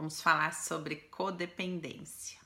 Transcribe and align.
Vamos 0.00 0.22
falar 0.22 0.54
sobre 0.54 0.96
codependência. 0.96 2.38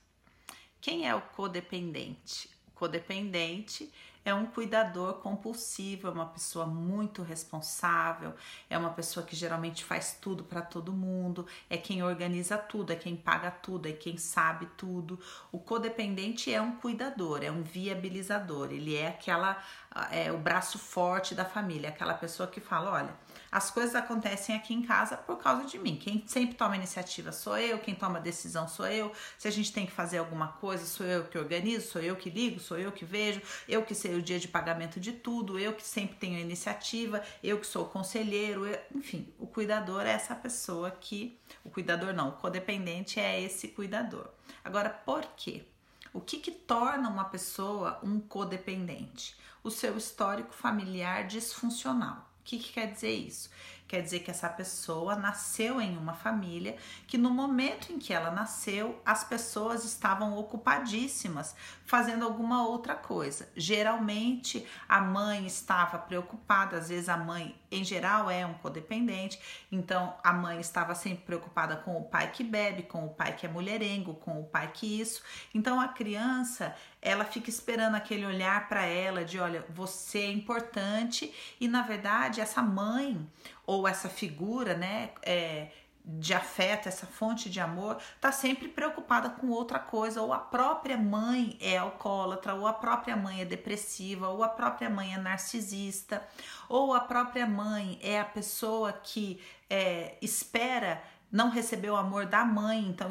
Quem 0.80 1.08
é 1.08 1.14
o 1.14 1.20
codependente? 1.22 2.50
O 2.66 2.72
codependente 2.72 3.92
é 4.24 4.34
um 4.34 4.46
cuidador 4.46 5.14
compulsivo, 5.14 6.08
é 6.08 6.10
uma 6.10 6.26
pessoa 6.26 6.66
muito 6.66 7.22
responsável, 7.22 8.34
é 8.70 8.78
uma 8.78 8.90
pessoa 8.90 9.26
que 9.26 9.36
geralmente 9.36 9.84
faz 9.84 10.16
tudo 10.20 10.42
para 10.44 10.62
todo 10.62 10.92
mundo, 10.92 11.46
é 11.68 11.76
quem 11.76 12.02
organiza 12.02 12.56
tudo, 12.56 12.92
é 12.92 12.96
quem 12.96 13.14
paga 13.14 13.50
tudo, 13.50 13.86
é 13.86 13.92
quem 13.92 14.16
sabe 14.16 14.66
tudo. 14.76 15.18
O 15.52 15.58
codependente 15.58 16.52
é 16.52 16.60
um 16.60 16.76
cuidador, 16.76 17.42
é 17.42 17.50
um 17.50 17.62
viabilizador, 17.62 18.72
ele 18.72 18.96
é 18.96 19.08
aquela 19.08 19.62
é 20.10 20.32
o 20.32 20.38
braço 20.38 20.76
forte 20.76 21.34
da 21.34 21.44
família, 21.44 21.88
aquela 21.88 22.14
pessoa 22.14 22.48
que 22.48 22.60
fala, 22.60 22.90
olha, 22.90 23.14
as 23.50 23.70
coisas 23.70 23.94
acontecem 23.94 24.56
aqui 24.56 24.74
em 24.74 24.82
casa 24.82 25.16
por 25.16 25.36
causa 25.36 25.64
de 25.64 25.78
mim. 25.78 25.94
Quem 25.94 26.24
sempre 26.26 26.56
toma 26.56 26.74
iniciativa 26.74 27.30
sou 27.30 27.56
eu, 27.56 27.78
quem 27.78 27.94
toma 27.94 28.18
decisão 28.18 28.66
sou 28.66 28.88
eu. 28.88 29.12
Se 29.38 29.46
a 29.46 29.50
gente 29.52 29.72
tem 29.72 29.86
que 29.86 29.92
fazer 29.92 30.18
alguma 30.18 30.48
coisa, 30.48 30.84
sou 30.84 31.06
eu 31.06 31.24
que 31.24 31.38
organizo, 31.38 31.86
sou 31.86 32.02
eu 32.02 32.16
que 32.16 32.28
ligo, 32.28 32.58
sou 32.58 32.76
eu 32.76 32.90
que 32.90 33.04
vejo, 33.04 33.40
eu 33.68 33.82
que 33.82 33.94
sei 33.94 34.13
o 34.14 34.22
dia 34.22 34.38
de 34.38 34.48
pagamento 34.48 34.98
de 35.00 35.12
tudo, 35.12 35.58
eu 35.58 35.72
que 35.72 35.82
sempre 35.82 36.16
tenho 36.16 36.36
a 36.36 36.40
iniciativa, 36.40 37.22
eu 37.42 37.58
que 37.58 37.66
sou 37.66 37.84
o 37.84 37.88
conselheiro, 37.88 38.66
eu, 38.66 38.78
enfim, 38.94 39.32
o 39.38 39.46
cuidador 39.46 40.02
é 40.02 40.10
essa 40.10 40.34
pessoa 40.34 40.90
que. 40.90 41.38
O 41.64 41.70
cuidador 41.70 42.12
não, 42.12 42.30
o 42.30 42.32
codependente 42.32 43.18
é 43.18 43.40
esse 43.40 43.68
cuidador. 43.68 44.28
Agora, 44.64 44.90
por 44.90 45.22
quê? 45.36 45.64
O 46.12 46.20
que, 46.20 46.38
que 46.38 46.52
torna 46.52 47.08
uma 47.08 47.24
pessoa 47.24 47.98
um 48.02 48.20
codependente? 48.20 49.36
O 49.62 49.70
seu 49.70 49.96
histórico 49.96 50.54
familiar 50.54 51.26
disfuncional. 51.26 52.30
O 52.40 52.44
que, 52.44 52.58
que 52.58 52.72
quer 52.72 52.92
dizer 52.92 53.12
isso? 53.12 53.50
Quer 53.86 54.00
dizer 54.00 54.20
que 54.20 54.30
essa 54.30 54.48
pessoa 54.48 55.14
nasceu 55.14 55.80
em 55.80 55.96
uma 55.96 56.14
família 56.14 56.76
que 57.06 57.18
no 57.18 57.30
momento 57.30 57.92
em 57.92 57.98
que 57.98 58.14
ela 58.14 58.30
nasceu, 58.30 59.00
as 59.04 59.24
pessoas 59.24 59.84
estavam 59.84 60.38
ocupadíssimas 60.38 61.54
fazendo 61.84 62.24
alguma 62.24 62.66
outra 62.66 62.94
coisa. 62.94 63.48
Geralmente 63.54 64.66
a 64.88 65.00
mãe 65.00 65.46
estava 65.46 65.98
preocupada, 65.98 66.78
às 66.78 66.88
vezes 66.88 67.10
a 67.10 67.16
mãe, 67.16 67.54
em 67.74 67.84
geral, 67.84 68.30
é 68.30 68.46
um 68.46 68.54
codependente, 68.54 69.38
então 69.70 70.14
a 70.22 70.32
mãe 70.32 70.60
estava 70.60 70.94
sempre 70.94 71.24
preocupada 71.24 71.76
com 71.76 71.96
o 71.96 72.04
pai 72.04 72.30
que 72.30 72.44
bebe, 72.44 72.84
com 72.84 73.06
o 73.06 73.08
pai 73.08 73.34
que 73.34 73.46
é 73.46 73.48
mulherengo, 73.48 74.14
com 74.14 74.40
o 74.40 74.44
pai 74.44 74.70
que 74.72 75.00
isso. 75.00 75.22
Então 75.54 75.80
a 75.80 75.88
criança, 75.88 76.74
ela 77.02 77.24
fica 77.24 77.50
esperando 77.50 77.94
aquele 77.94 78.24
olhar 78.24 78.68
para 78.68 78.84
ela 78.84 79.24
de, 79.24 79.38
olha, 79.38 79.64
você 79.68 80.20
é 80.20 80.30
importante 80.30 81.34
e 81.60 81.68
na 81.68 81.82
verdade 81.82 82.40
essa 82.40 82.62
mãe 82.62 83.28
ou 83.66 83.88
essa 83.88 84.08
figura, 84.08 84.74
né, 84.74 85.10
é, 85.22 85.68
de 86.04 86.34
afeto, 86.34 86.86
essa 86.86 87.06
fonte 87.06 87.48
de 87.48 87.58
amor, 87.60 87.96
tá 88.20 88.30
sempre 88.30 88.68
preocupada 88.68 89.30
com 89.30 89.48
outra 89.48 89.78
coisa, 89.78 90.20
ou 90.20 90.34
a 90.34 90.38
própria 90.38 90.98
mãe 90.98 91.56
é 91.60 91.78
alcoólatra, 91.78 92.54
ou 92.54 92.66
a 92.66 92.74
própria 92.74 93.16
mãe 93.16 93.40
é 93.40 93.44
depressiva, 93.44 94.28
ou 94.28 94.44
a 94.44 94.48
própria 94.48 94.90
mãe 94.90 95.14
é 95.14 95.18
narcisista, 95.18 96.22
ou 96.68 96.92
a 96.92 97.00
própria 97.00 97.46
mãe 97.46 97.98
é 98.02 98.20
a 98.20 98.24
pessoa 98.24 98.92
que 98.92 99.40
é, 99.70 100.18
espera 100.20 101.02
não 101.32 101.50
receber 101.50 101.90
o 101.90 101.96
amor 101.96 102.26
da 102.26 102.44
mãe, 102.44 102.86
então 102.86 103.10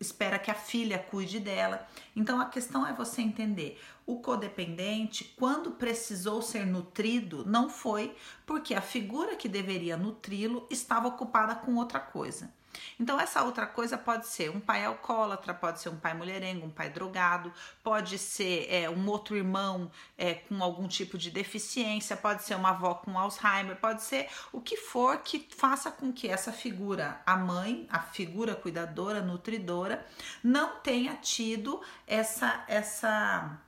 espera 0.00 0.38
que 0.38 0.50
a 0.50 0.54
filha 0.54 0.98
cuide 0.98 1.38
dela. 1.38 1.86
Então 2.16 2.40
a 2.40 2.46
questão 2.46 2.86
é 2.86 2.92
você 2.92 3.20
entender: 3.20 3.78
o 4.06 4.20
codependente, 4.20 5.34
quando 5.36 5.72
precisou 5.72 6.40
ser 6.40 6.66
nutrido, 6.66 7.44
não 7.46 7.68
foi 7.68 8.16
porque 8.46 8.74
a 8.74 8.80
figura 8.80 9.36
que 9.36 9.48
deveria 9.48 9.96
nutri-lo 9.96 10.66
estava 10.70 11.08
ocupada 11.08 11.54
com 11.54 11.76
outra 11.76 12.00
coisa. 12.00 12.52
Então, 12.98 13.18
essa 13.18 13.42
outra 13.42 13.66
coisa 13.66 13.96
pode 13.96 14.26
ser 14.26 14.50
um 14.50 14.60
pai 14.60 14.84
alcoólatra, 14.84 15.52
pode 15.54 15.80
ser 15.80 15.88
um 15.88 15.96
pai 15.96 16.14
mulherengo, 16.14 16.66
um 16.66 16.70
pai 16.70 16.90
drogado, 16.90 17.52
pode 17.82 18.18
ser 18.18 18.66
é, 18.70 18.88
um 18.88 19.08
outro 19.08 19.36
irmão 19.36 19.90
é, 20.16 20.34
com 20.34 20.62
algum 20.62 20.86
tipo 20.86 21.16
de 21.16 21.30
deficiência, 21.30 22.16
pode 22.16 22.42
ser 22.42 22.54
uma 22.54 22.70
avó 22.70 22.94
com 22.94 23.18
Alzheimer, 23.18 23.76
pode 23.76 24.02
ser 24.02 24.28
o 24.52 24.60
que 24.60 24.76
for 24.76 25.18
que 25.18 25.48
faça 25.56 25.90
com 25.90 26.12
que 26.12 26.28
essa 26.28 26.52
figura, 26.52 27.20
a 27.26 27.36
mãe, 27.36 27.86
a 27.90 28.00
figura 28.00 28.54
cuidadora, 28.54 29.20
nutridora, 29.20 30.06
não 30.42 30.76
tenha 30.80 31.14
tido 31.16 31.80
essa 32.06 32.64
essa 32.68 33.58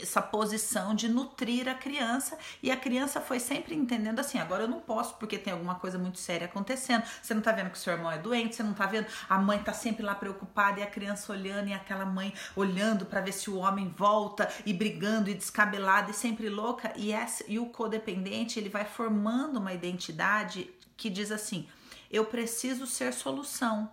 essa 0.00 0.20
posição 0.20 0.94
de 0.94 1.08
nutrir 1.08 1.68
a 1.68 1.74
criança 1.74 2.38
e 2.62 2.70
a 2.70 2.76
criança 2.76 3.20
foi 3.20 3.40
sempre 3.40 3.74
entendendo 3.74 4.20
assim, 4.20 4.38
agora 4.38 4.64
eu 4.64 4.68
não 4.68 4.80
posso 4.80 5.14
porque 5.16 5.38
tem 5.38 5.52
alguma 5.52 5.76
coisa 5.76 5.98
muito 5.98 6.18
séria 6.18 6.46
acontecendo. 6.46 7.04
Você 7.22 7.34
não 7.34 7.42
tá 7.42 7.52
vendo 7.52 7.70
que 7.70 7.76
o 7.76 7.80
seu 7.80 7.92
irmão 7.92 8.10
é 8.10 8.18
doente, 8.18 8.56
você 8.56 8.62
não 8.62 8.74
tá 8.74 8.86
vendo 8.86 9.06
a 9.28 9.38
mãe 9.38 9.58
tá 9.58 9.72
sempre 9.72 10.04
lá 10.04 10.14
preocupada 10.14 10.80
e 10.80 10.82
a 10.82 10.86
criança 10.86 11.32
olhando 11.32 11.68
e 11.68 11.72
aquela 11.72 12.04
mãe 12.04 12.32
olhando 12.54 13.06
para 13.06 13.20
ver 13.20 13.32
se 13.32 13.50
o 13.50 13.56
homem 13.56 13.92
volta 13.96 14.48
e 14.64 14.72
brigando 14.72 15.30
e 15.30 15.34
descabelada 15.34 16.10
e 16.10 16.14
sempre 16.14 16.48
louca 16.48 16.92
e 16.96 17.12
essa, 17.12 17.44
e 17.48 17.58
o 17.58 17.66
codependente, 17.66 18.58
ele 18.58 18.68
vai 18.68 18.84
formando 18.84 19.58
uma 19.58 19.72
identidade 19.72 20.70
que 20.96 21.10
diz 21.10 21.30
assim: 21.30 21.68
eu 22.10 22.24
preciso 22.24 22.86
ser 22.86 23.12
solução. 23.12 23.90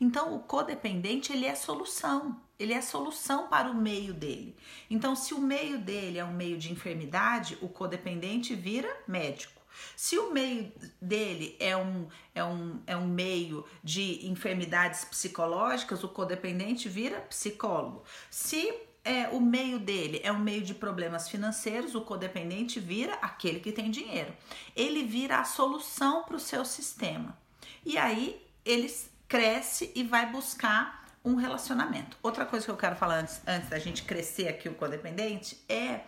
Então 0.00 0.34
o 0.34 0.40
codependente, 0.40 1.32
ele 1.32 1.46
é 1.46 1.54
solução. 1.54 2.40
Ele 2.58 2.72
é 2.72 2.80
solução 2.80 3.48
para 3.48 3.70
o 3.70 3.74
meio 3.74 4.14
dele. 4.14 4.56
Então, 4.88 5.16
se 5.16 5.34
o 5.34 5.40
meio 5.40 5.76
dele 5.78 6.18
é 6.18 6.24
um 6.24 6.32
meio 6.32 6.56
de 6.56 6.72
enfermidade, 6.72 7.58
o 7.60 7.68
codependente 7.68 8.54
vira 8.54 8.88
médico. 9.08 9.60
Se 9.96 10.18
o 10.18 10.32
meio 10.32 10.72
dele 11.00 11.56
é 11.58 11.76
um, 11.76 12.06
é 12.32 12.44
um, 12.44 12.80
é 12.86 12.96
um 12.96 13.06
meio 13.06 13.64
de 13.82 14.26
enfermidades 14.26 15.04
psicológicas, 15.04 16.04
o 16.04 16.08
codependente 16.08 16.88
vira 16.88 17.20
psicólogo. 17.22 18.04
Se 18.30 18.72
é, 19.04 19.28
o 19.28 19.40
meio 19.40 19.78
dele 19.78 20.20
é 20.22 20.32
um 20.32 20.38
meio 20.38 20.62
de 20.62 20.74
problemas 20.74 21.28
financeiros, 21.28 21.94
o 21.94 22.00
codependente 22.00 22.80
vira 22.80 23.14
aquele 23.14 23.60
que 23.60 23.72
tem 23.72 23.90
dinheiro. 23.90 24.32
Ele 24.74 25.04
vira 25.04 25.38
a 25.38 25.44
solução 25.44 26.22
para 26.22 26.36
o 26.36 26.40
seu 26.40 26.64
sistema. 26.64 27.36
E 27.84 27.98
aí 27.98 28.40
ele 28.64 28.88
cresce 29.28 29.92
e 29.94 30.02
vai 30.02 30.30
buscar 30.30 31.04
um 31.24 31.34
relacionamento. 31.36 32.16
Outra 32.22 32.44
coisa 32.44 32.66
que 32.66 32.70
eu 32.70 32.76
quero 32.76 32.96
falar 32.96 33.20
antes, 33.20 33.40
antes 33.46 33.70
da 33.70 33.78
gente 33.78 34.02
crescer 34.02 34.48
aqui 34.48 34.68
o 34.68 34.74
codependente 34.74 35.58
é, 35.68 36.00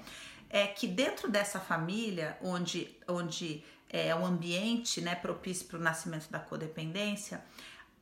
é 0.50 0.66
que 0.66 0.86
dentro 0.86 1.30
dessa 1.30 1.58
família, 1.58 2.36
onde, 2.42 2.94
onde 3.08 3.64
é 3.88 4.14
um 4.14 4.26
ambiente 4.26 5.00
né, 5.00 5.14
propício 5.14 5.66
para 5.66 5.78
o 5.78 5.82
nascimento 5.82 6.30
da 6.30 6.38
codependência, 6.38 7.42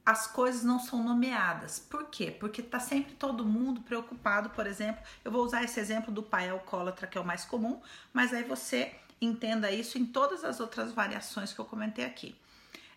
as 0.05 0.27
coisas 0.27 0.65
não 0.65 0.79
são 0.79 1.03
nomeadas. 1.03 1.79
Por 1.79 2.07
quê? 2.11 2.31
Porque 2.31 2.63
tá 2.63 2.79
sempre 2.79 3.15
todo 3.15 3.45
mundo 3.45 3.81
preocupado, 3.81 4.51
por 4.51 4.67
exemplo, 4.67 5.03
eu 5.25 5.31
vou 5.31 5.45
usar 5.45 5.63
esse 5.63 5.81
exemplo 5.81 6.13
do 6.13 6.23
pai 6.23 6.51
alcoólatra, 6.51 7.07
que 7.07 7.17
é 7.17 7.21
o 7.21 7.25
mais 7.25 7.45
comum, 7.45 7.81
mas 8.13 8.35
aí 8.35 8.43
você 8.43 8.95
entenda 9.21 9.71
isso 9.71 9.97
em 9.97 10.05
todas 10.05 10.45
as 10.45 10.61
outras 10.61 10.93
variações 10.93 11.53
que 11.53 11.59
eu 11.59 11.65
comentei 11.65 12.05
aqui. 12.05 12.37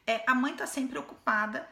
É, 0.06 0.24
a 0.28 0.36
mãe 0.36 0.56
tá 0.56 0.66
sempre 0.66 0.92
preocupada 0.92 1.68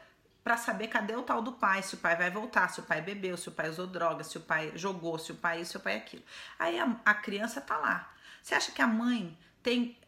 para 0.46 0.56
saber 0.56 0.86
cadê 0.86 1.16
o 1.16 1.24
tal 1.24 1.42
do 1.42 1.50
pai, 1.50 1.82
se 1.82 1.96
o 1.96 1.98
pai 1.98 2.14
vai 2.14 2.30
voltar, 2.30 2.68
se 2.68 2.78
o 2.78 2.84
pai 2.84 3.02
bebeu, 3.02 3.36
se 3.36 3.48
o 3.48 3.52
pai 3.52 3.68
usou 3.68 3.84
droga, 3.84 4.22
se 4.22 4.38
o 4.38 4.40
pai 4.40 4.70
jogou, 4.76 5.18
se 5.18 5.32
o 5.32 5.34
pai 5.34 5.60
isso, 5.60 5.72
se 5.72 5.76
o 5.76 5.80
pai 5.80 5.96
aquilo. 5.96 6.22
Aí 6.56 6.78
a, 6.78 6.94
a 7.04 7.14
criança 7.14 7.60
tá 7.60 7.76
lá. 7.76 8.14
Você 8.40 8.54
acha 8.54 8.70
que 8.70 8.80
a 8.80 8.86
mãe 8.86 9.36
tem 9.60 9.98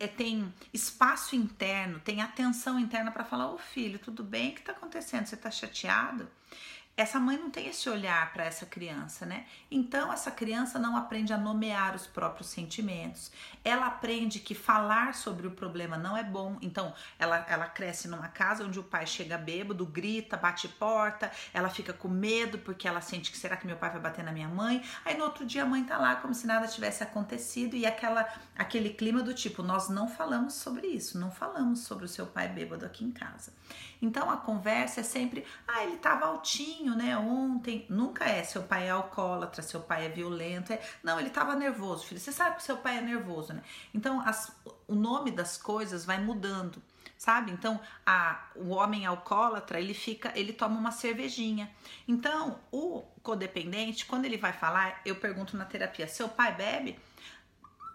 é, 0.00 0.06
tem 0.06 0.54
espaço 0.72 1.36
interno, 1.36 2.00
tem 2.00 2.22
atenção 2.22 2.80
interna 2.80 3.10
para 3.10 3.26
falar: 3.26 3.52
Ô 3.52 3.58
filho, 3.58 3.98
tudo 3.98 4.24
bem? 4.24 4.52
O 4.52 4.54
que 4.54 4.60
está 4.60 4.72
acontecendo? 4.72 5.26
Você 5.26 5.34
está 5.34 5.50
chateado? 5.50 6.26
Essa 6.98 7.20
mãe 7.20 7.38
não 7.38 7.48
tem 7.48 7.68
esse 7.68 7.88
olhar 7.88 8.32
para 8.32 8.44
essa 8.44 8.66
criança, 8.66 9.24
né? 9.24 9.46
Então 9.70 10.12
essa 10.12 10.32
criança 10.32 10.80
não 10.80 10.96
aprende 10.96 11.32
a 11.32 11.38
nomear 11.38 11.94
os 11.94 12.08
próprios 12.08 12.48
sentimentos. 12.48 13.30
Ela 13.64 13.86
aprende 13.86 14.40
que 14.40 14.52
falar 14.52 15.14
sobre 15.14 15.46
o 15.46 15.52
problema 15.52 15.96
não 15.96 16.16
é 16.16 16.24
bom. 16.24 16.58
Então 16.60 16.92
ela, 17.16 17.46
ela 17.48 17.66
cresce 17.66 18.08
numa 18.08 18.26
casa 18.26 18.64
onde 18.64 18.80
o 18.80 18.82
pai 18.82 19.06
chega 19.06 19.38
bêbado, 19.38 19.86
grita, 19.86 20.36
bate 20.36 20.66
porta, 20.66 21.30
ela 21.54 21.70
fica 21.70 21.92
com 21.92 22.08
medo 22.08 22.58
porque 22.58 22.88
ela 22.88 23.00
sente 23.00 23.30
que 23.30 23.38
será 23.38 23.56
que 23.56 23.64
meu 23.64 23.76
pai 23.76 23.90
vai 23.90 24.00
bater 24.00 24.24
na 24.24 24.32
minha 24.32 24.48
mãe? 24.48 24.82
Aí 25.04 25.16
no 25.16 25.22
outro 25.22 25.46
dia 25.46 25.62
a 25.62 25.66
mãe 25.66 25.84
tá 25.84 25.98
lá 25.98 26.16
como 26.16 26.34
se 26.34 26.48
nada 26.48 26.66
tivesse 26.66 27.04
acontecido 27.04 27.76
e 27.76 27.86
aquela 27.86 28.28
aquele 28.56 28.90
clima 28.90 29.22
do 29.22 29.32
tipo, 29.32 29.62
nós 29.62 29.88
não 29.88 30.08
falamos 30.08 30.54
sobre 30.54 30.88
isso, 30.88 31.16
não 31.16 31.30
falamos 31.30 31.80
sobre 31.80 32.06
o 32.06 32.08
seu 32.08 32.26
pai 32.26 32.48
bêbado 32.48 32.84
aqui 32.84 33.04
em 33.04 33.12
casa. 33.12 33.52
Então 34.00 34.30
a 34.30 34.36
conversa 34.36 35.00
é 35.00 35.02
sempre, 35.02 35.44
ah, 35.66 35.84
ele 35.84 35.96
tava 35.96 36.26
altinho, 36.26 36.87
né? 36.94 37.16
Ontem. 37.16 37.86
Nunca 37.88 38.24
é 38.24 38.42
seu 38.42 38.62
pai 38.62 38.86
é 38.86 38.90
alcoólatra, 38.90 39.62
seu 39.62 39.80
pai 39.80 40.06
é 40.06 40.08
violento. 40.08 40.72
É... 40.72 40.80
Não, 41.02 41.18
ele 41.18 41.30
tava 41.30 41.54
nervoso, 41.54 42.06
filho. 42.06 42.20
Você 42.20 42.32
sabe 42.32 42.56
que 42.56 42.62
seu 42.62 42.76
pai 42.78 42.98
é 42.98 43.00
nervoso, 43.00 43.52
né? 43.52 43.62
Então 43.94 44.20
as, 44.20 44.52
o 44.86 44.94
nome 44.94 45.30
das 45.30 45.56
coisas 45.56 46.04
vai 46.04 46.18
mudando 46.20 46.82
sabe? 47.18 47.50
Então, 47.50 47.80
a, 48.06 48.48
o 48.54 48.68
homem 48.68 49.04
alcoólatra, 49.04 49.80
ele 49.80 49.92
fica, 49.92 50.32
ele 50.36 50.52
toma 50.52 50.78
uma 50.78 50.92
cervejinha. 50.92 51.68
Então, 52.06 52.60
o 52.70 53.02
codependente, 53.22 54.06
quando 54.06 54.24
ele 54.24 54.38
vai 54.38 54.52
falar, 54.52 55.02
eu 55.04 55.16
pergunto 55.16 55.56
na 55.56 55.64
terapia: 55.64 56.06
"Seu 56.06 56.28
pai 56.28 56.54
bebe?" 56.54 56.96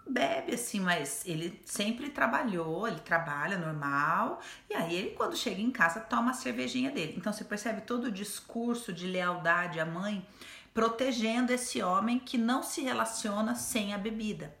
Bebe 0.06 0.54
assim, 0.54 0.80
mas 0.80 1.22
ele 1.26 1.60
sempre 1.64 2.10
trabalhou, 2.10 2.86
ele 2.86 3.00
trabalha 3.00 3.56
normal, 3.56 4.40
e 4.68 4.74
aí 4.74 4.94
ele 4.94 5.10
quando 5.10 5.36
chega 5.36 5.60
em 5.60 5.70
casa 5.70 6.00
toma 6.00 6.30
a 6.30 6.34
cervejinha 6.34 6.90
dele. 6.90 7.14
Então 7.16 7.32
você 7.32 7.44
percebe 7.44 7.80
todo 7.82 8.04
o 8.04 8.12
discurso 8.12 8.92
de 8.92 9.06
lealdade 9.06 9.80
à 9.80 9.86
mãe 9.86 10.26
protegendo 10.74 11.52
esse 11.52 11.80
homem 11.80 12.18
que 12.18 12.36
não 12.36 12.62
se 12.62 12.82
relaciona 12.82 13.54
sem 13.54 13.94
a 13.94 13.98
bebida. 13.98 14.54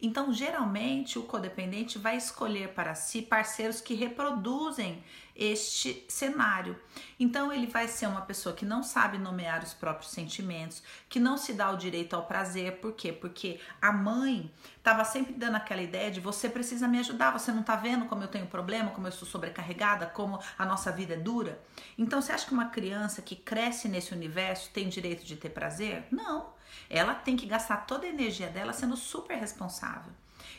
Então, 0.00 0.32
geralmente, 0.32 1.18
o 1.18 1.22
codependente 1.22 1.98
vai 1.98 2.16
escolher 2.16 2.74
para 2.74 2.94
si 2.94 3.22
parceiros 3.22 3.80
que 3.80 3.94
reproduzem 3.94 5.02
este 5.34 6.04
cenário. 6.08 6.78
Então, 7.18 7.52
ele 7.52 7.66
vai 7.66 7.88
ser 7.88 8.06
uma 8.06 8.22
pessoa 8.22 8.54
que 8.54 8.64
não 8.64 8.82
sabe 8.82 9.18
nomear 9.18 9.62
os 9.62 9.74
próprios 9.74 10.10
sentimentos, 10.10 10.82
que 11.08 11.20
não 11.20 11.36
se 11.36 11.52
dá 11.52 11.70
o 11.70 11.76
direito 11.76 12.14
ao 12.14 12.26
prazer. 12.26 12.78
Por 12.78 12.92
quê? 12.92 13.12
Porque 13.12 13.60
a 13.80 13.92
mãe 13.92 14.50
estava 14.78 15.04
sempre 15.04 15.34
dando 15.34 15.56
aquela 15.56 15.82
ideia 15.82 16.10
de 16.10 16.20
você 16.20 16.48
precisa 16.48 16.88
me 16.88 16.98
ajudar, 16.98 17.32
você 17.32 17.52
não 17.52 17.60
está 17.60 17.76
vendo 17.76 18.06
como 18.06 18.22
eu 18.22 18.28
tenho 18.28 18.46
problema, 18.46 18.90
como 18.90 19.06
eu 19.06 19.12
sou 19.12 19.28
sobrecarregada, 19.28 20.06
como 20.06 20.40
a 20.58 20.64
nossa 20.64 20.90
vida 20.90 21.14
é 21.14 21.18
dura. 21.18 21.60
Então, 21.98 22.20
você 22.20 22.32
acha 22.32 22.46
que 22.46 22.52
uma 22.54 22.70
criança 22.70 23.20
que 23.20 23.36
cresce 23.36 23.88
nesse 23.88 24.14
universo 24.14 24.70
tem 24.72 24.88
direito 24.88 25.24
de 25.24 25.36
ter 25.36 25.50
prazer? 25.50 26.06
Não. 26.10 26.55
Ela 26.88 27.14
tem 27.14 27.36
que 27.36 27.46
gastar 27.46 27.78
toda 27.86 28.06
a 28.06 28.08
energia 28.08 28.48
dela 28.48 28.72
sendo 28.72 28.96
super 28.96 29.36
responsável. 29.36 30.12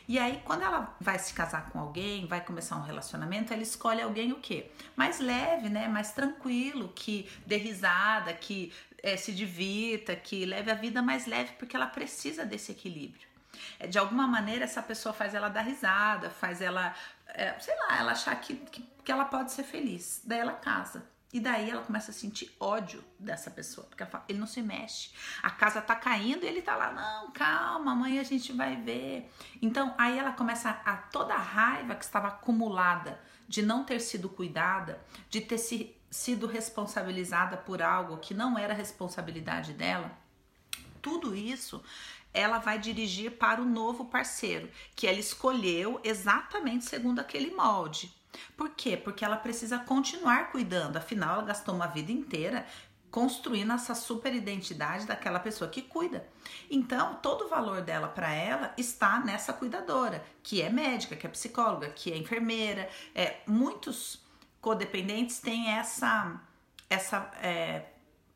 E 0.06 0.18
aí, 0.18 0.40
quando 0.44 0.62
ela 0.62 0.96
vai 1.00 1.18
se 1.18 1.34
casar 1.34 1.68
com 1.70 1.78
alguém, 1.78 2.26
vai 2.26 2.40
começar 2.40 2.76
um 2.76 2.82
relacionamento, 2.82 3.52
ela 3.52 3.62
escolhe 3.62 4.00
alguém 4.00 4.32
o 4.32 4.36
quê? 4.36 4.70
Mais 4.96 5.20
leve, 5.20 5.68
né? 5.68 5.86
Mais 5.86 6.12
tranquilo, 6.12 6.90
que 6.94 7.28
dê 7.46 7.56
risada, 7.56 8.32
que 8.32 8.72
é, 9.02 9.16
se 9.16 9.32
divirta, 9.32 10.16
que 10.16 10.46
leve 10.46 10.70
a 10.70 10.74
vida 10.74 11.02
mais 11.02 11.26
leve, 11.26 11.52
porque 11.58 11.76
ela 11.76 11.86
precisa 11.86 12.44
desse 12.44 12.72
equilíbrio. 12.72 13.28
É, 13.78 13.86
de 13.86 13.98
alguma 13.98 14.26
maneira, 14.26 14.64
essa 14.64 14.82
pessoa 14.82 15.12
faz 15.12 15.34
ela 15.34 15.48
dar 15.48 15.62
risada, 15.62 16.30
faz 16.30 16.62
ela, 16.62 16.94
é, 17.26 17.58
sei 17.58 17.76
lá, 17.76 17.98
ela 17.98 18.12
achar 18.12 18.34
que, 18.40 18.54
que, 18.56 18.82
que 19.04 19.12
ela 19.12 19.26
pode 19.26 19.52
ser 19.52 19.62
feliz. 19.62 20.22
Daí 20.24 20.38
ela 20.38 20.52
casa. 20.52 21.04
E 21.30 21.40
daí 21.40 21.68
ela 21.70 21.82
começa 21.82 22.10
a 22.10 22.14
sentir 22.14 22.54
ódio 22.58 23.04
dessa 23.18 23.50
pessoa, 23.50 23.86
porque 23.86 24.04
fala, 24.06 24.24
ele 24.28 24.38
não 24.38 24.46
se 24.46 24.62
mexe. 24.62 25.10
A 25.42 25.50
casa 25.50 25.82
tá 25.82 25.94
caindo 25.94 26.44
e 26.44 26.48
ele 26.48 26.62
tá 26.62 26.74
lá, 26.74 26.90
não, 26.90 27.30
calma, 27.32 27.92
amanhã 27.92 28.22
a 28.22 28.24
gente 28.24 28.50
vai 28.52 28.76
ver. 28.76 29.30
Então 29.60 29.94
aí 29.98 30.18
ela 30.18 30.32
começa 30.32 30.70
a, 30.70 30.92
a 30.92 30.96
toda 30.96 31.34
a 31.34 31.38
raiva 31.38 31.94
que 31.94 32.04
estava 32.04 32.28
acumulada 32.28 33.20
de 33.46 33.60
não 33.60 33.84
ter 33.84 34.00
sido 34.00 34.28
cuidada, 34.28 35.04
de 35.28 35.42
ter 35.42 35.58
se, 35.58 35.94
sido 36.10 36.46
responsabilizada 36.46 37.58
por 37.58 37.82
algo 37.82 38.16
que 38.16 38.32
não 38.32 38.58
era 38.58 38.72
responsabilidade 38.72 39.74
dela. 39.74 40.10
Tudo 41.02 41.36
isso 41.36 41.82
ela 42.32 42.58
vai 42.58 42.78
dirigir 42.78 43.32
para 43.32 43.60
o 43.60 43.64
novo 43.64 44.06
parceiro, 44.06 44.70
que 44.94 45.06
ela 45.06 45.18
escolheu 45.18 46.00
exatamente 46.04 46.84
segundo 46.84 47.18
aquele 47.18 47.50
molde. 47.54 48.14
Por 48.56 48.70
quê? 48.70 48.96
Porque 48.96 49.24
ela 49.24 49.36
precisa 49.36 49.78
continuar 49.78 50.50
cuidando, 50.50 50.96
afinal, 50.96 51.34
ela 51.34 51.44
gastou 51.44 51.74
uma 51.74 51.86
vida 51.86 52.12
inteira 52.12 52.66
construindo 53.10 53.72
essa 53.72 53.94
super 53.94 54.34
identidade 54.34 55.06
daquela 55.06 55.40
pessoa 55.40 55.70
que 55.70 55.80
cuida. 55.80 56.28
Então, 56.70 57.14
todo 57.22 57.46
o 57.46 57.48
valor 57.48 57.80
dela 57.80 58.08
para 58.08 58.30
ela 58.32 58.74
está 58.76 59.18
nessa 59.20 59.52
cuidadora, 59.52 60.22
que 60.42 60.60
é 60.60 60.68
médica, 60.68 61.16
que 61.16 61.26
é 61.26 61.30
psicóloga, 61.30 61.88
que 61.88 62.12
é 62.12 62.16
enfermeira. 62.16 62.88
É, 63.14 63.38
muitos 63.46 64.20
codependentes 64.60 65.40
têm 65.40 65.70
essa 65.70 66.40
essa 66.90 67.30
é, 67.42 67.84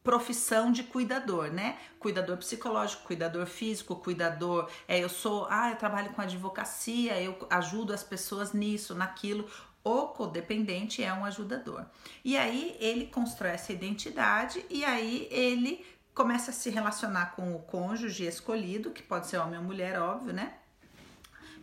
profissão 0.03 0.73
de 0.73 0.83
cuidador, 0.83 1.51
né? 1.51 1.79
Cuidador 1.99 2.37
psicológico, 2.37 3.05
cuidador 3.05 3.47
físico, 3.47 3.97
cuidador. 3.97 4.69
É, 4.87 4.99
eu 4.99 5.09
sou, 5.09 5.47
ah, 5.49 5.71
eu 5.71 5.77
trabalho 5.77 6.11
com 6.11 6.21
advocacia, 6.21 7.21
eu 7.21 7.47
ajudo 7.49 7.93
as 7.93 8.03
pessoas 8.03 8.53
nisso, 8.53 8.95
naquilo. 8.95 9.49
O 9.85 10.09
codependente 10.09 11.03
é 11.03 11.13
um 11.13 11.25
ajudador. 11.25 11.85
E 12.25 12.37
aí 12.37 12.77
ele 12.79 13.07
constrói 13.07 13.53
essa 13.53 13.73
identidade 13.73 14.65
e 14.71 14.85
aí 14.85 15.27
ele 15.31 15.85
começa 16.15 16.51
a 16.51 16.55
se 16.55 16.71
relacionar 16.71 17.35
com 17.35 17.55
o 17.55 17.61
cônjuge 17.61 18.25
escolhido, 18.25 18.91
que 18.91 19.03
pode 19.03 19.27
ser 19.27 19.39
homem 19.39 19.59
ou 19.59 19.65
mulher, 19.65 19.99
óbvio, 20.01 20.33
né? 20.33 20.55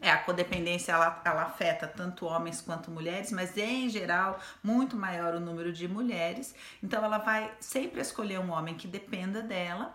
É, 0.01 0.09
a 0.11 0.17
codependência 0.17 0.93
ela, 0.93 1.21
ela 1.25 1.43
afeta 1.43 1.85
tanto 1.85 2.25
homens 2.25 2.61
quanto 2.61 2.89
mulheres, 2.89 3.31
mas 3.31 3.57
em 3.57 3.89
geral 3.89 4.39
muito 4.63 4.95
maior 4.95 5.35
o 5.35 5.39
número 5.39 5.73
de 5.73 5.87
mulheres. 5.87 6.55
Então 6.81 7.03
ela 7.03 7.17
vai 7.17 7.51
sempre 7.59 7.99
escolher 7.99 8.39
um 8.39 8.51
homem 8.51 8.75
que 8.75 8.87
dependa 8.87 9.41
dela, 9.41 9.93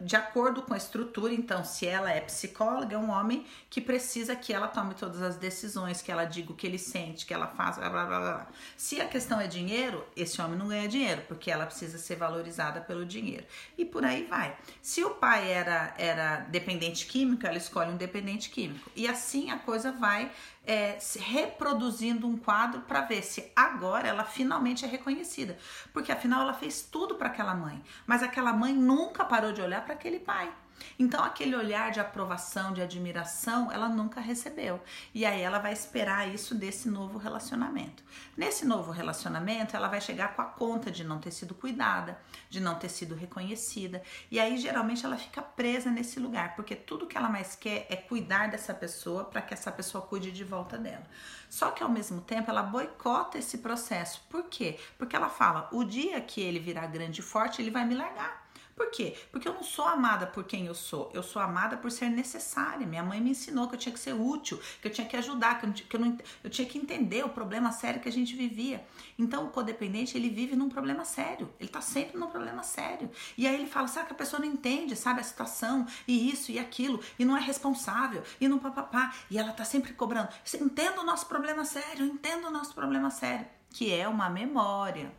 de 0.00 0.16
acordo 0.16 0.62
com 0.62 0.72
a 0.74 0.76
estrutura. 0.76 1.34
Então, 1.34 1.64
se 1.64 1.86
ela 1.86 2.10
é 2.10 2.20
psicóloga, 2.20 2.94
é 2.94 2.98
um 2.98 3.10
homem 3.10 3.44
que 3.68 3.80
precisa 3.80 4.34
que 4.34 4.52
ela 4.52 4.68
tome 4.68 4.94
todas 4.94 5.20
as 5.20 5.36
decisões, 5.36 6.00
que 6.00 6.10
ela 6.10 6.24
diga 6.24 6.52
o 6.52 6.54
que 6.54 6.66
ele 6.66 6.78
sente, 6.78 7.26
que 7.26 7.34
ela 7.34 7.48
faça, 7.48 7.80
blá 7.80 7.90
blá 7.90 8.04
blá. 8.06 8.20
blá. 8.20 8.46
Se 8.76 9.00
a 9.00 9.06
questão 9.06 9.40
é 9.40 9.46
dinheiro, 9.46 10.06
esse 10.16 10.40
homem 10.40 10.58
não 10.58 10.68
ganha 10.68 10.88
dinheiro, 10.88 11.22
porque 11.28 11.50
ela 11.50 11.66
precisa 11.66 11.98
ser 11.98 12.16
valorizada 12.16 12.80
pelo 12.80 13.04
dinheiro. 13.04 13.44
E 13.76 13.84
por 13.84 14.04
aí 14.04 14.24
vai. 14.24 14.56
Se 14.80 15.04
o 15.04 15.10
pai 15.10 15.50
era, 15.50 15.94
era 15.98 16.38
dependente 16.48 17.06
químico, 17.06 17.46
ela 17.46 17.58
escolhe 17.58 17.90
um 17.90 17.96
dependente 17.96 18.48
químico. 18.48 18.90
E 18.96 19.06
assim 19.06 19.35
assim 19.36 19.50
a 19.50 19.58
coisa 19.58 19.92
vai 19.92 20.30
é, 20.66 20.98
reproduzindo 21.18 22.26
um 22.26 22.36
quadro 22.36 22.80
para 22.82 23.02
ver 23.02 23.22
se 23.22 23.52
agora 23.54 24.08
ela 24.08 24.24
finalmente 24.24 24.84
é 24.84 24.88
reconhecida. 24.88 25.58
Porque 25.92 26.10
afinal 26.10 26.42
ela 26.42 26.54
fez 26.54 26.82
tudo 26.82 27.16
para 27.16 27.28
aquela 27.28 27.54
mãe, 27.54 27.82
mas 28.06 28.22
aquela 28.22 28.52
mãe 28.52 28.72
nunca 28.72 29.24
parou 29.24 29.52
de 29.52 29.60
olhar 29.60 29.84
para 29.84 29.94
aquele 29.94 30.18
pai. 30.18 30.52
Então, 30.98 31.22
aquele 31.22 31.54
olhar 31.54 31.90
de 31.90 32.00
aprovação, 32.00 32.72
de 32.72 32.80
admiração, 32.80 33.70
ela 33.70 33.88
nunca 33.88 34.20
recebeu. 34.20 34.80
E 35.14 35.24
aí 35.24 35.40
ela 35.40 35.58
vai 35.58 35.72
esperar 35.72 36.32
isso 36.32 36.54
desse 36.54 36.88
novo 36.88 37.18
relacionamento. 37.18 38.02
Nesse 38.36 38.64
novo 38.64 38.90
relacionamento, 38.90 39.76
ela 39.76 39.88
vai 39.88 40.00
chegar 40.00 40.34
com 40.34 40.42
a 40.42 40.46
conta 40.46 40.90
de 40.90 41.04
não 41.04 41.18
ter 41.18 41.30
sido 41.30 41.54
cuidada, 41.54 42.18
de 42.48 42.60
não 42.60 42.76
ter 42.76 42.88
sido 42.88 43.14
reconhecida. 43.14 44.02
E 44.30 44.40
aí, 44.40 44.56
geralmente, 44.56 45.04
ela 45.04 45.16
fica 45.16 45.42
presa 45.42 45.90
nesse 45.90 46.18
lugar, 46.18 46.56
porque 46.56 46.74
tudo 46.74 47.06
que 47.06 47.16
ela 47.16 47.28
mais 47.28 47.54
quer 47.54 47.86
é 47.90 47.96
cuidar 47.96 48.48
dessa 48.48 48.72
pessoa 48.72 49.24
para 49.24 49.42
que 49.42 49.54
essa 49.54 49.70
pessoa 49.70 50.04
cuide 50.06 50.30
de 50.30 50.44
volta 50.44 50.78
dela. 50.78 51.04
Só 51.48 51.70
que 51.70 51.82
ao 51.82 51.88
mesmo 51.88 52.20
tempo 52.20 52.50
ela 52.50 52.62
boicota 52.62 53.38
esse 53.38 53.58
processo. 53.58 54.22
Por 54.28 54.44
quê? 54.44 54.78
Porque 54.98 55.14
ela 55.14 55.28
fala: 55.28 55.68
o 55.72 55.84
dia 55.84 56.20
que 56.20 56.40
ele 56.40 56.58
virar 56.58 56.86
grande 56.86 57.20
e 57.20 57.24
forte, 57.24 57.62
ele 57.62 57.70
vai 57.70 57.84
me 57.84 57.94
largar. 57.94 58.45
Por 58.76 58.90
quê? 58.90 59.16
Porque 59.32 59.48
eu 59.48 59.54
não 59.54 59.62
sou 59.62 59.86
amada 59.86 60.26
por 60.26 60.44
quem 60.44 60.66
eu 60.66 60.74
sou, 60.74 61.10
eu 61.14 61.22
sou 61.22 61.40
amada 61.40 61.78
por 61.78 61.90
ser 61.90 62.10
necessária. 62.10 62.86
Minha 62.86 63.02
mãe 63.02 63.18
me 63.22 63.30
ensinou 63.30 63.66
que 63.68 63.74
eu 63.74 63.78
tinha 63.78 63.92
que 63.92 63.98
ser 63.98 64.12
útil, 64.12 64.60
que 64.82 64.88
eu 64.88 64.92
tinha 64.92 65.06
que 65.06 65.16
ajudar, 65.16 65.58
que 65.58 65.64
eu, 65.64 65.72
que 65.72 65.96
eu, 65.96 66.00
não, 66.00 66.18
eu 66.44 66.50
tinha 66.50 66.68
que 66.68 66.76
entender 66.76 67.24
o 67.24 67.30
problema 67.30 67.72
sério 67.72 68.02
que 68.02 68.08
a 68.08 68.12
gente 68.12 68.36
vivia. 68.36 68.86
Então 69.18 69.46
o 69.46 69.50
codependente 69.50 70.14
ele 70.18 70.28
vive 70.28 70.54
num 70.54 70.68
problema 70.68 71.06
sério, 71.06 71.48
ele 71.58 71.70
tá 71.70 71.80
sempre 71.80 72.18
num 72.18 72.28
problema 72.28 72.62
sério. 72.62 73.10
E 73.38 73.46
aí 73.46 73.54
ele 73.54 73.66
fala, 73.66 73.88
sabe 73.88 74.08
que 74.08 74.12
a 74.12 74.16
pessoa 74.16 74.40
não 74.40 74.46
entende, 74.46 74.94
sabe 74.94 75.20
a 75.20 75.24
situação, 75.24 75.86
e 76.06 76.30
isso 76.30 76.52
e 76.52 76.58
aquilo, 76.58 77.00
e 77.18 77.24
não 77.24 77.34
é 77.34 77.40
responsável, 77.40 78.22
e 78.38 78.46
não 78.46 78.58
papapá. 78.58 79.14
E 79.30 79.38
ela 79.38 79.52
tá 79.52 79.64
sempre 79.64 79.94
cobrando. 79.94 80.28
Entenda 80.60 81.00
o 81.00 81.04
nosso 81.04 81.24
problema 81.24 81.64
sério, 81.64 82.04
entenda 82.04 82.48
o 82.48 82.50
nosso 82.50 82.74
problema 82.74 83.10
sério, 83.10 83.46
que 83.70 83.90
é 83.90 84.06
uma 84.06 84.28
memória. 84.28 85.10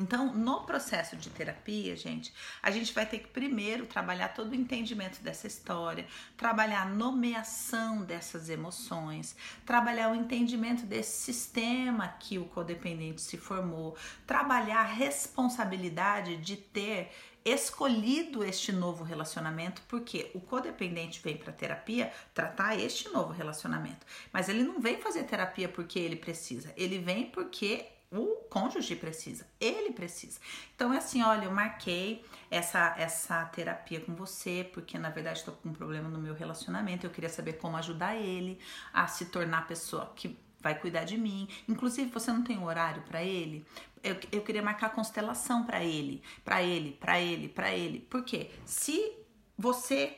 Então, 0.00 0.32
no 0.32 0.62
processo 0.62 1.14
de 1.14 1.28
terapia, 1.28 1.94
gente, 1.94 2.32
a 2.62 2.70
gente 2.70 2.94
vai 2.94 3.04
ter 3.04 3.18
que 3.18 3.28
primeiro 3.28 3.84
trabalhar 3.84 4.28
todo 4.28 4.52
o 4.52 4.54
entendimento 4.54 5.20
dessa 5.20 5.46
história, 5.46 6.06
trabalhar 6.38 6.82
a 6.82 6.88
nomeação 6.88 8.02
dessas 8.02 8.48
emoções, 8.48 9.36
trabalhar 9.66 10.10
o 10.10 10.14
entendimento 10.14 10.86
desse 10.86 11.18
sistema 11.18 12.08
que 12.18 12.38
o 12.38 12.46
codependente 12.46 13.20
se 13.20 13.36
formou, 13.36 13.94
trabalhar 14.26 14.80
a 14.80 14.84
responsabilidade 14.84 16.38
de 16.38 16.56
ter 16.56 17.12
escolhido 17.44 18.42
este 18.42 18.72
novo 18.72 19.04
relacionamento, 19.04 19.82
porque 19.86 20.30
o 20.34 20.40
codependente 20.40 21.20
vem 21.22 21.36
para 21.36 21.52
terapia 21.52 22.10
tratar 22.32 22.74
este 22.74 23.10
novo 23.10 23.34
relacionamento, 23.34 24.06
mas 24.32 24.48
ele 24.48 24.62
não 24.62 24.80
vem 24.80 24.98
fazer 24.98 25.24
terapia 25.24 25.68
porque 25.68 25.98
ele 25.98 26.16
precisa, 26.16 26.72
ele 26.74 26.98
vem 26.98 27.26
porque 27.26 27.99
o 28.12 28.44
cônjuge 28.48 28.96
precisa, 28.96 29.46
ele 29.60 29.92
precisa. 29.92 30.40
Então 30.74 30.92
é 30.92 30.98
assim, 30.98 31.22
olha, 31.22 31.44
eu 31.44 31.50
marquei 31.52 32.24
essa 32.50 32.94
essa 32.98 33.44
terapia 33.46 34.00
com 34.00 34.14
você 34.14 34.68
porque 34.72 34.98
na 34.98 35.10
verdade 35.10 35.38
estou 35.38 35.54
com 35.54 35.68
um 35.68 35.72
problema 35.72 36.08
no 36.08 36.18
meu 36.18 36.34
relacionamento. 36.34 37.06
Eu 37.06 37.10
queria 37.10 37.28
saber 37.28 37.54
como 37.54 37.76
ajudar 37.76 38.16
ele 38.16 38.58
a 38.92 39.06
se 39.06 39.26
tornar 39.26 39.58
a 39.58 39.62
pessoa 39.62 40.12
que 40.16 40.36
vai 40.60 40.78
cuidar 40.78 41.04
de 41.04 41.16
mim. 41.16 41.48
Inclusive, 41.68 42.10
você 42.10 42.32
não 42.32 42.42
tem 42.42 42.58
um 42.58 42.64
horário 42.64 43.02
para 43.02 43.22
ele? 43.22 43.64
Eu, 44.02 44.16
eu 44.32 44.42
queria 44.42 44.62
marcar 44.62 44.90
constelação 44.90 45.64
para 45.64 45.82
ele, 45.82 46.22
para 46.44 46.62
ele, 46.62 46.92
para 46.92 47.20
ele, 47.20 47.48
para 47.48 47.72
ele. 47.72 48.00
Por 48.00 48.24
quê? 48.24 48.50
Se 48.64 49.12
você 49.56 50.16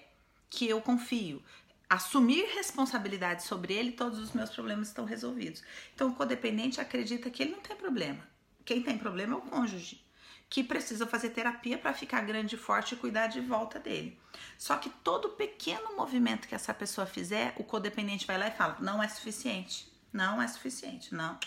que 0.49 0.69
eu 0.69 0.81
confio 0.81 1.43
assumir 1.95 2.47
responsabilidade 2.55 3.43
sobre 3.43 3.75
ele, 3.75 3.93
todos 3.93 4.19
os 4.19 4.33
meus 4.33 4.49
problemas 4.49 4.89
estão 4.89 5.05
resolvidos. 5.05 5.63
Então, 5.95 6.09
o 6.09 6.15
codependente 6.15 6.81
acredita 6.81 7.29
que 7.29 7.43
ele 7.43 7.53
não 7.53 7.61
tem 7.61 7.77
problema. 7.77 8.27
Quem 8.65 8.83
tem 8.83 8.97
problema 8.97 9.35
é 9.35 9.37
o 9.37 9.43
cônjuge. 9.43 10.03
que 10.49 10.63
precisa 10.63 11.07
fazer 11.07 11.31
terapia 11.31 11.79
para 11.79 11.95
ficar 11.95 12.21
grande 12.21 12.57
e 12.57 12.59
forte 12.59 12.93
e 12.93 12.99
cuidar 12.99 13.27
de 13.27 13.41
volta 13.41 13.79
dele. 13.79 14.19
Só 14.59 14.77
que 14.77 14.91
todo 14.91 15.31
pequeno 15.31 15.97
movimento 15.97 16.47
que 16.47 16.55
essa 16.55 16.75
pessoa 16.75 17.07
fizer, 17.07 17.55
o 17.57 17.65
codependente 17.65 18.27
vai 18.27 18.37
lá 18.37 18.49
e 18.49 18.51
fala: 18.51 18.77
não 18.81 19.03
é 19.03 19.09
suficiente, 19.09 19.91
não 20.13 20.43
é 20.43 20.47
suficiente, 20.47 21.15
não. 21.15 21.39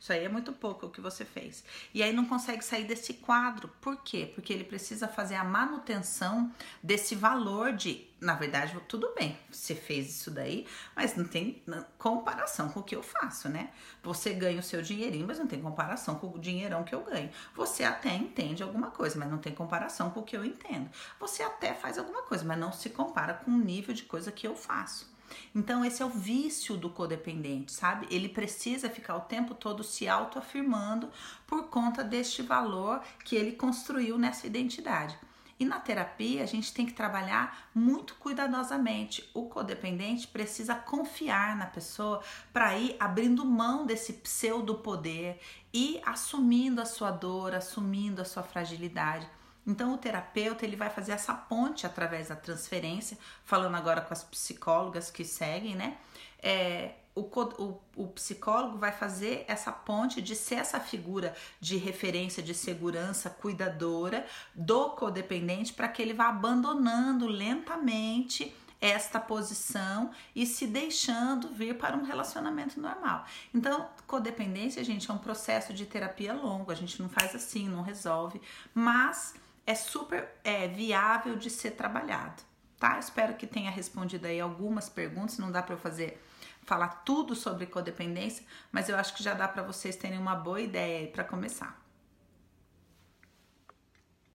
Isso 0.00 0.12
aí 0.12 0.24
é 0.24 0.28
muito 0.28 0.52
pouco 0.52 0.86
o 0.86 0.90
que 0.90 1.00
você 1.00 1.24
fez. 1.24 1.64
E 1.92 2.02
aí 2.02 2.12
não 2.12 2.24
consegue 2.24 2.64
sair 2.64 2.84
desse 2.84 3.14
quadro. 3.14 3.68
Por 3.80 3.96
quê? 4.02 4.30
Porque 4.32 4.52
ele 4.52 4.64
precisa 4.64 5.08
fazer 5.08 5.34
a 5.34 5.42
manutenção 5.42 6.52
desse 6.80 7.16
valor 7.16 7.72
de, 7.72 8.06
na 8.20 8.34
verdade, 8.34 8.78
tudo 8.86 9.12
bem, 9.14 9.36
você 9.50 9.74
fez 9.74 10.08
isso 10.08 10.30
daí, 10.30 10.66
mas 10.94 11.16
não 11.16 11.24
tem 11.24 11.62
comparação 11.98 12.68
com 12.68 12.80
o 12.80 12.82
que 12.82 12.94
eu 12.94 13.02
faço, 13.02 13.48
né? 13.48 13.70
Você 14.02 14.32
ganha 14.32 14.60
o 14.60 14.62
seu 14.62 14.80
dinheirinho, 14.80 15.26
mas 15.26 15.38
não 15.38 15.48
tem 15.48 15.60
comparação 15.60 16.14
com 16.14 16.28
o 16.28 16.38
dinheirão 16.38 16.84
que 16.84 16.94
eu 16.94 17.02
ganho. 17.02 17.30
Você 17.56 17.82
até 17.82 18.14
entende 18.14 18.62
alguma 18.62 18.92
coisa, 18.92 19.18
mas 19.18 19.28
não 19.28 19.38
tem 19.38 19.52
comparação 19.52 20.10
com 20.10 20.20
o 20.20 20.24
que 20.24 20.36
eu 20.36 20.44
entendo. 20.44 20.88
Você 21.18 21.42
até 21.42 21.74
faz 21.74 21.98
alguma 21.98 22.22
coisa, 22.22 22.44
mas 22.44 22.58
não 22.58 22.72
se 22.72 22.90
compara 22.90 23.34
com 23.34 23.50
o 23.50 23.58
nível 23.58 23.92
de 23.92 24.04
coisa 24.04 24.30
que 24.30 24.46
eu 24.46 24.54
faço. 24.54 25.17
Então, 25.54 25.84
esse 25.84 26.02
é 26.02 26.06
o 26.06 26.10
vício 26.10 26.76
do 26.76 26.90
codependente, 26.90 27.72
sabe? 27.72 28.06
Ele 28.10 28.28
precisa 28.28 28.90
ficar 28.90 29.16
o 29.16 29.20
tempo 29.20 29.54
todo 29.54 29.82
se 29.82 30.08
autoafirmando 30.08 31.10
por 31.46 31.64
conta 31.64 32.04
deste 32.04 32.42
valor 32.42 33.02
que 33.24 33.36
ele 33.36 33.52
construiu 33.52 34.18
nessa 34.18 34.46
identidade. 34.46 35.18
E 35.60 35.64
na 35.64 35.80
terapia, 35.80 36.44
a 36.44 36.46
gente 36.46 36.72
tem 36.72 36.86
que 36.86 36.92
trabalhar 36.92 37.68
muito 37.74 38.14
cuidadosamente. 38.14 39.28
O 39.34 39.46
codependente 39.46 40.28
precisa 40.28 40.74
confiar 40.74 41.56
na 41.56 41.66
pessoa 41.66 42.22
para 42.52 42.78
ir 42.78 42.94
abrindo 43.00 43.44
mão 43.44 43.84
desse 43.84 44.12
pseudo 44.12 44.76
poder 44.76 45.40
e 45.74 46.00
assumindo 46.06 46.80
a 46.80 46.84
sua 46.84 47.10
dor, 47.10 47.54
assumindo 47.54 48.22
a 48.22 48.24
sua 48.24 48.44
fragilidade. 48.44 49.28
Então 49.68 49.92
o 49.92 49.98
terapeuta 49.98 50.64
ele 50.64 50.76
vai 50.76 50.88
fazer 50.88 51.12
essa 51.12 51.34
ponte 51.34 51.86
através 51.86 52.28
da 52.28 52.36
transferência, 52.36 53.18
falando 53.44 53.74
agora 53.76 54.00
com 54.00 54.14
as 54.14 54.24
psicólogas 54.24 55.10
que 55.10 55.26
seguem, 55.26 55.76
né? 55.76 55.98
É, 56.42 56.94
o, 57.14 57.20
o, 57.20 57.80
o, 57.96 58.06
psicólogo 58.08 58.78
vai 58.78 58.92
fazer 58.92 59.44
essa 59.46 59.70
ponte 59.70 60.22
de 60.22 60.34
ser 60.34 60.54
essa 60.54 60.80
figura 60.80 61.34
de 61.60 61.76
referência, 61.76 62.42
de 62.42 62.54
segurança, 62.54 63.28
cuidadora 63.28 64.24
do 64.54 64.90
codependente 64.90 65.74
para 65.74 65.88
que 65.88 66.00
ele 66.00 66.14
vá 66.14 66.28
abandonando 66.28 67.26
lentamente 67.26 68.54
esta 68.80 69.18
posição 69.20 70.12
e 70.34 70.46
se 70.46 70.66
deixando 70.66 71.48
vir 71.48 71.76
para 71.76 71.96
um 71.96 72.04
relacionamento 72.04 72.80
normal. 72.80 73.26
Então, 73.52 73.90
codependência, 74.06 74.82
gente, 74.84 75.10
é 75.10 75.12
um 75.12 75.18
processo 75.18 75.74
de 75.74 75.84
terapia 75.84 76.32
longo, 76.32 76.70
a 76.70 76.76
gente 76.76 77.02
não 77.02 77.08
faz 77.08 77.34
assim, 77.34 77.68
não 77.68 77.82
resolve, 77.82 78.40
mas 78.72 79.34
é 79.68 79.74
super 79.74 80.26
é, 80.42 80.66
viável 80.66 81.36
de 81.36 81.50
ser 81.50 81.72
trabalhado, 81.72 82.42
tá? 82.80 82.98
Espero 82.98 83.34
que 83.34 83.46
tenha 83.46 83.70
respondido 83.70 84.26
aí 84.26 84.40
algumas 84.40 84.88
perguntas, 84.88 85.36
não 85.36 85.52
dá 85.52 85.62
para 85.62 85.74
eu 85.74 85.78
fazer 85.78 86.24
falar 86.62 87.02
tudo 87.04 87.36
sobre 87.36 87.66
codependência, 87.66 88.46
mas 88.72 88.88
eu 88.88 88.96
acho 88.96 89.14
que 89.14 89.22
já 89.22 89.34
dá 89.34 89.46
para 89.46 89.62
vocês 89.62 89.94
terem 89.94 90.18
uma 90.18 90.34
boa 90.34 90.58
ideia 90.58 91.06
para 91.08 91.22
começar. 91.22 91.78